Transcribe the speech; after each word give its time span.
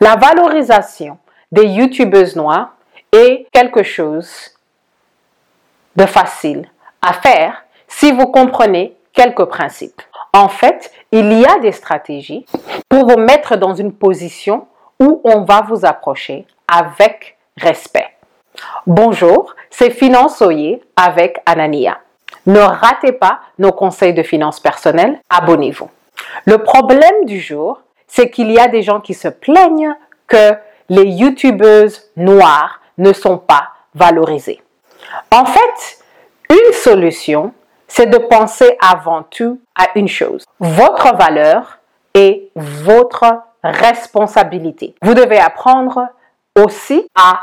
La 0.00 0.16
valorisation 0.16 1.18
des 1.52 1.66
youtubeuses 1.66 2.36
noires 2.36 2.74
est 3.12 3.46
quelque 3.52 3.82
chose 3.82 4.50
de 5.96 6.06
facile 6.06 6.68
à 7.00 7.12
faire 7.12 7.64
si 7.86 8.10
vous 8.10 8.26
comprenez 8.26 8.96
quelques 9.12 9.44
principes. 9.44 10.02
En 10.32 10.48
fait, 10.48 10.90
il 11.12 11.32
y 11.32 11.46
a 11.46 11.58
des 11.60 11.70
stratégies 11.70 12.44
pour 12.88 13.08
vous 13.08 13.18
mettre 13.18 13.56
dans 13.56 13.74
une 13.74 13.92
position 13.92 14.66
où 15.00 15.20
on 15.24 15.42
va 15.42 15.62
vous 15.62 15.84
approcher 15.84 16.46
avec 16.66 17.36
respect. 17.56 18.08
Bonjour, 18.86 19.54
c'est 19.70 19.90
Finance 19.90 20.42
avec 20.96 21.40
Anania. 21.46 21.98
Ne 22.46 22.60
ratez 22.60 23.12
pas 23.12 23.40
nos 23.58 23.72
conseils 23.72 24.14
de 24.14 24.22
finances 24.22 24.60
personnelles, 24.60 25.20
abonnez-vous. 25.30 25.88
Le 26.46 26.58
problème 26.58 27.24
du 27.24 27.40
jour, 27.40 27.80
c'est 28.14 28.30
qu'il 28.30 28.52
y 28.52 28.60
a 28.60 28.68
des 28.68 28.82
gens 28.82 29.00
qui 29.00 29.12
se 29.12 29.26
plaignent 29.26 29.92
que 30.28 30.54
les 30.88 31.04
youtubeuses 31.04 32.12
noires 32.16 32.80
ne 32.96 33.12
sont 33.12 33.38
pas 33.38 33.70
valorisées. 33.92 34.62
En 35.32 35.44
fait, 35.44 35.98
une 36.48 36.72
solution, 36.72 37.52
c'est 37.88 38.06
de 38.06 38.18
penser 38.18 38.76
avant 38.80 39.24
tout 39.24 39.60
à 39.74 39.86
une 39.96 40.06
chose, 40.06 40.44
votre 40.60 41.16
valeur 41.16 41.78
et 42.14 42.50
votre 42.54 43.24
responsabilité. 43.64 44.94
Vous 45.02 45.14
devez 45.14 45.38
apprendre 45.38 46.06
aussi 46.56 47.08
à 47.16 47.40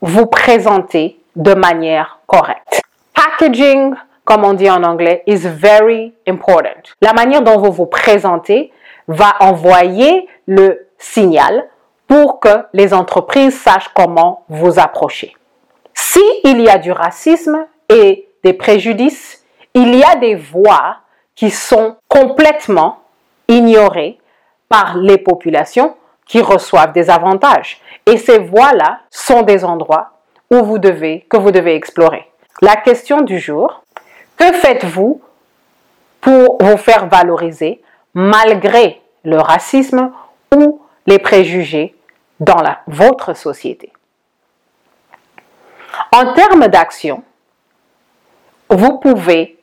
vous 0.00 0.26
présenter 0.26 1.20
de 1.36 1.52
manière 1.52 2.20
correcte. 2.26 2.80
Packaging, 3.12 3.94
comme 4.24 4.44
on 4.44 4.54
dit 4.54 4.70
en 4.70 4.82
anglais, 4.82 5.22
is 5.26 5.46
very 5.46 6.14
important. 6.26 6.80
La 7.02 7.12
manière 7.12 7.42
dont 7.42 7.58
vous 7.58 7.72
vous 7.72 7.86
présentez 7.86 8.72
va 9.10 9.34
envoyer 9.40 10.28
le 10.46 10.88
signal 10.98 11.68
pour 12.06 12.40
que 12.40 12.64
les 12.72 12.94
entreprises 12.94 13.58
sachent 13.60 13.90
comment 13.94 14.44
vous 14.48 14.78
approcher. 14.78 15.36
Si 15.94 16.20
il 16.44 16.60
y 16.60 16.68
a 16.68 16.78
du 16.78 16.92
racisme 16.92 17.66
et 17.88 18.28
des 18.44 18.52
préjudices, 18.52 19.44
il 19.74 19.94
y 19.94 20.02
a 20.02 20.16
des 20.16 20.34
voix 20.36 20.96
qui 21.34 21.50
sont 21.50 21.96
complètement 22.08 23.00
ignorées 23.48 24.18
par 24.68 24.96
les 24.96 25.18
populations 25.18 25.96
qui 26.26 26.40
reçoivent 26.40 26.92
des 26.92 27.10
avantages. 27.10 27.80
Et 28.06 28.16
ces 28.16 28.38
voies-là 28.38 29.00
sont 29.10 29.42
des 29.42 29.64
endroits 29.64 30.10
où 30.50 30.62
vous 30.62 30.78
devez, 30.78 31.26
que 31.28 31.36
vous 31.36 31.50
devez 31.50 31.74
explorer. 31.74 32.26
La 32.62 32.76
question 32.76 33.22
du 33.22 33.40
jour, 33.40 33.82
que 34.36 34.52
faites-vous 34.52 35.20
pour 36.20 36.58
vous 36.60 36.76
faire 36.76 37.08
valoriser 37.08 37.82
malgré 38.14 39.00
le 39.24 39.38
racisme 39.38 40.12
ou 40.54 40.80
les 41.06 41.18
préjugés 41.18 41.94
dans 42.38 42.62
votre 42.86 43.34
société? 43.34 43.92
En 46.12 46.32
termes 46.34 46.68
d'action, 46.68 47.22
vous 48.68 48.98
pouvez, 48.98 49.58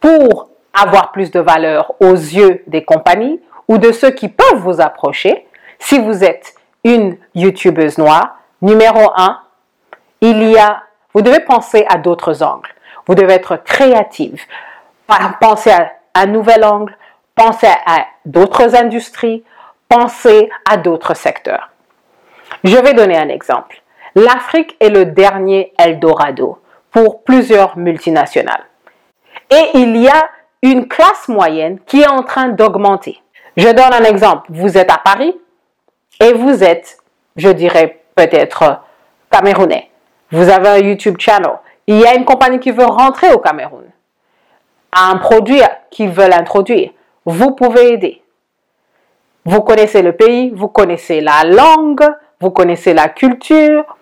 pour 0.00 0.48
avoir 0.72 1.12
plus 1.12 1.30
de 1.30 1.40
valeur 1.40 1.94
aux 2.00 2.14
yeux 2.14 2.62
des 2.66 2.84
compagnies 2.84 3.40
ou 3.68 3.78
de 3.78 3.92
ceux 3.92 4.10
qui 4.10 4.28
peuvent 4.28 4.58
vous 4.58 4.80
approcher, 4.80 5.46
si 5.78 5.98
vous 5.98 6.24
êtes 6.24 6.54
une 6.84 7.16
youtubeuse 7.34 7.98
noire, 7.98 8.38
numéro 8.62 9.10
un, 9.16 9.40
il 10.20 10.42
y 10.50 10.58
a, 10.58 10.82
vous 11.14 11.22
devez 11.22 11.40
penser 11.40 11.86
à 11.88 11.98
d'autres 11.98 12.42
angles. 12.42 12.70
Vous 13.06 13.14
devez 13.14 13.34
être 13.34 13.56
créative. 13.56 14.42
Pensez 15.40 15.70
à 15.70 15.92
un 16.14 16.26
nouvel 16.26 16.64
angle, 16.64 16.96
pensez 17.34 17.68
à 17.86 18.06
d'autres 18.24 18.76
industries, 18.76 19.44
pensez 19.88 20.50
à 20.68 20.76
d'autres 20.76 21.14
secteurs. 21.14 21.70
Je 22.64 22.76
vais 22.76 22.94
donner 22.94 23.16
un 23.16 23.28
exemple. 23.28 23.82
L'Afrique 24.14 24.76
est 24.80 24.90
le 24.90 25.06
dernier 25.06 25.72
Eldorado 25.78 26.58
pour 26.90 27.22
plusieurs 27.22 27.78
multinationales. 27.78 28.64
Et 29.50 29.70
il 29.74 29.96
y 29.96 30.08
a 30.08 30.28
une 30.62 30.88
classe 30.88 31.28
moyenne 31.28 31.78
qui 31.86 32.00
est 32.00 32.08
en 32.08 32.22
train 32.22 32.48
d'augmenter. 32.48 33.22
Je 33.56 33.68
donne 33.68 33.92
un 33.92 34.04
exemple. 34.04 34.46
Vous 34.50 34.76
êtes 34.76 34.90
à 34.90 34.98
Paris 34.98 35.36
et 36.20 36.32
vous 36.32 36.62
êtes, 36.62 36.98
je 37.36 37.48
dirais 37.48 38.02
peut-être 38.14 38.80
camerounais. 39.30 39.90
Vous 40.30 40.48
avez 40.48 40.68
un 40.68 40.78
YouTube 40.78 41.16
channel. 41.18 41.52
Il 41.86 41.98
y 41.98 42.06
a 42.06 42.14
une 42.14 42.24
compagnie 42.24 42.60
qui 42.60 42.70
veut 42.70 42.84
rentrer 42.84 43.32
au 43.32 43.38
Cameroun. 43.38 43.84
Un 44.92 45.16
produit 45.16 45.60
qu'ils 45.90 46.10
veulent 46.10 46.32
introduire. 46.32 46.90
Vous 47.24 47.52
pouvez 47.54 47.92
aider. 47.92 48.22
Vous 49.44 49.62
connaissez 49.62 50.02
le 50.02 50.12
pays, 50.16 50.50
vous 50.50 50.68
connaissez 50.68 51.20
la 51.20 51.44
langue, 51.44 52.06
vous 52.40 52.50
connaissez 52.50 52.94
la 52.94 53.08
culture, 53.08 53.96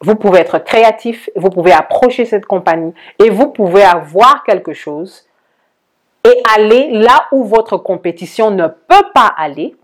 vous 0.00 0.16
pouvez 0.16 0.40
être 0.40 0.58
créatif, 0.58 1.30
vous 1.36 1.50
pouvez 1.50 1.72
approcher 1.72 2.24
cette 2.24 2.46
compagnie 2.46 2.92
et 3.22 3.30
vous 3.30 3.48
pouvez 3.48 3.82
avoir 3.82 4.44
quelque 4.44 4.72
chose 4.72 5.26
et 6.24 6.42
aller 6.56 6.90
là 6.90 7.26
où 7.32 7.44
votre 7.44 7.76
compétition 7.76 8.50
ne 8.50 8.66
peut 8.66 9.06
pas 9.14 9.32
aller 9.36 9.76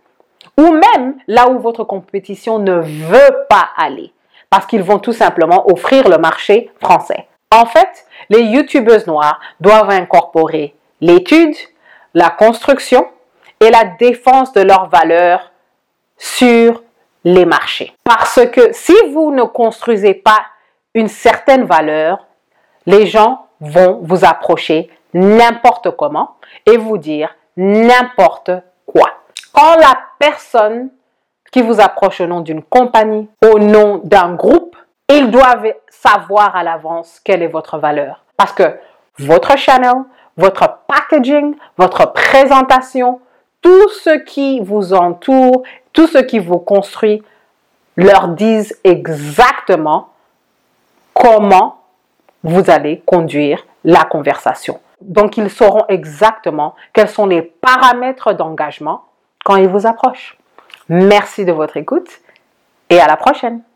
ou 0.58 0.72
même 0.72 1.16
là 1.26 1.48
où 1.48 1.58
votre 1.58 1.84
compétition 1.84 2.58
ne 2.58 2.74
veut 2.74 3.46
pas 3.48 3.68
aller 3.76 4.12
parce 4.48 4.66
qu'ils 4.66 4.82
vont 4.82 4.98
tout 4.98 5.12
simplement 5.12 5.70
offrir 5.70 6.08
le 6.08 6.18
marché 6.18 6.70
français. 6.80 7.28
En 7.52 7.66
fait, 7.66 8.06
les 8.28 8.42
youtubeuses 8.42 9.06
noires 9.06 9.40
doivent 9.60 9.90
incorporer 9.90 10.74
l'étude, 11.00 11.54
la 12.14 12.30
construction 12.30 13.06
et 13.60 13.70
la 13.70 13.84
défense 13.84 14.52
de 14.52 14.62
leurs 14.62 14.88
valeurs 14.88 15.50
sur 16.16 16.82
les 17.24 17.44
marchés. 17.44 17.94
Parce 18.04 18.40
que 18.52 18.72
si 18.72 18.94
vous 19.12 19.30
ne 19.30 19.44
construisez 19.44 20.14
pas 20.14 20.40
une 20.94 21.08
certaine 21.08 21.64
valeur, 21.64 22.26
les 22.86 23.06
gens 23.06 23.46
vont 23.60 24.00
vous 24.02 24.24
approcher 24.24 24.90
n'importe 25.12 25.90
comment 25.96 26.36
et 26.66 26.76
vous 26.76 26.98
dire 26.98 27.34
n'importe 27.56 28.50
quoi. 28.86 29.10
Quand 29.52 29.76
la 29.76 29.98
personne 30.18 30.90
qui 31.52 31.62
vous 31.62 31.80
approche 31.80 32.20
au 32.20 32.26
nom 32.26 32.40
d'une 32.40 32.62
compagnie, 32.62 33.28
au 33.44 33.58
nom 33.58 34.00
d'un 34.04 34.34
groupe, 34.34 34.76
ils 35.08 35.30
doivent 35.30 35.74
savoir 35.88 36.54
à 36.54 36.62
l'avance 36.62 37.20
quelle 37.24 37.42
est 37.42 37.48
votre 37.48 37.78
valeur. 37.78 38.24
Parce 38.36 38.52
que 38.52 38.78
votre 39.18 39.58
channel, 39.58 40.04
votre 40.36 40.78
packaging, 40.86 41.54
votre 41.76 42.12
présentation, 42.12 43.20
tout 43.62 43.88
ce 43.88 44.18
qui 44.18 44.60
vous 44.60 44.94
entoure, 44.94 45.62
tout 45.92 46.06
ce 46.06 46.18
qui 46.18 46.38
vous 46.38 46.58
construit, 46.58 47.22
leur 47.96 48.28
disent 48.28 48.78
exactement 48.84 50.08
comment 51.14 51.82
vous 52.42 52.70
allez 52.70 53.02
conduire 53.04 53.66
la 53.84 54.04
conversation. 54.04 54.80
Donc, 55.00 55.36
ils 55.36 55.50
sauront 55.50 55.84
exactement 55.88 56.74
quels 56.92 57.08
sont 57.08 57.26
les 57.26 57.42
paramètres 57.42 58.32
d'engagement 58.32 59.04
quand 59.44 59.56
ils 59.56 59.68
vous 59.68 59.86
approchent. 59.86 60.36
Merci 60.88 61.44
de 61.44 61.52
votre 61.52 61.76
écoute 61.76 62.08
et 62.88 63.00
à 63.00 63.06
la 63.06 63.16
prochaine. 63.16 63.62